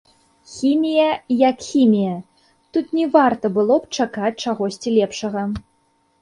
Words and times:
Хімія 0.51 1.09
як 1.41 1.59
хімія, 1.71 2.15
тут 2.77 2.85
не 3.01 3.05
варта 3.17 3.45
было 3.59 3.77
б 3.85 3.91
чакаць 3.99 4.33
чагосьці 4.47 4.89
лепшага. 4.97 5.47